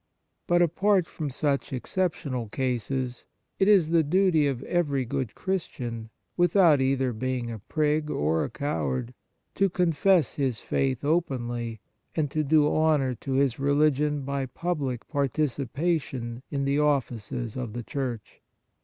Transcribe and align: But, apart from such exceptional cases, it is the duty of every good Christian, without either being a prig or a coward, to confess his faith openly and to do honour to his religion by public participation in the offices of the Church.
But, 0.47 0.63
apart 0.63 1.05
from 1.05 1.29
such 1.29 1.71
exceptional 1.71 2.49
cases, 2.49 3.27
it 3.59 3.67
is 3.67 3.91
the 3.91 4.01
duty 4.01 4.47
of 4.47 4.63
every 4.63 5.05
good 5.05 5.35
Christian, 5.35 6.09
without 6.35 6.81
either 6.81 7.13
being 7.13 7.51
a 7.51 7.59
prig 7.59 8.09
or 8.09 8.43
a 8.43 8.49
coward, 8.49 9.13
to 9.53 9.69
confess 9.69 10.33
his 10.33 10.59
faith 10.59 11.05
openly 11.05 11.81
and 12.15 12.31
to 12.31 12.43
do 12.43 12.67
honour 12.75 13.13
to 13.13 13.33
his 13.33 13.59
religion 13.59 14.21
by 14.23 14.47
public 14.47 15.07
participation 15.07 16.41
in 16.49 16.65
the 16.65 16.79
offices 16.79 17.55
of 17.55 17.73
the 17.73 17.83
Church. 17.83 18.41